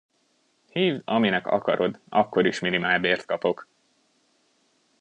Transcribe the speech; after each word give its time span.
Hívd, 0.73 1.01
aminek 1.05 1.47
akarod, 1.47 1.99
akkor 2.09 2.45
is 2.45 2.59
minimálbért 2.59 3.25
kapok. 3.25 3.67